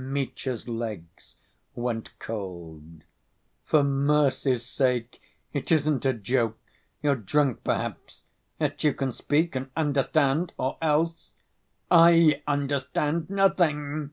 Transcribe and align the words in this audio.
Mitya's 0.00 0.68
legs 0.68 1.34
went 1.74 2.16
cold. 2.20 3.02
"For 3.64 3.82
mercy's 3.82 4.62
sake! 4.64 5.20
It 5.52 5.72
isn't 5.72 6.04
a 6.06 6.12
joke! 6.12 6.56
You're 7.02 7.16
drunk, 7.16 7.64
perhaps. 7.64 8.22
Yet 8.60 8.84
you 8.84 8.94
can 8.94 9.10
speak 9.12 9.56
and 9.56 9.70
understand... 9.76 10.52
or 10.56 10.78
else... 10.80 11.32
I 11.90 12.42
understand 12.46 13.28
nothing!" 13.28 14.12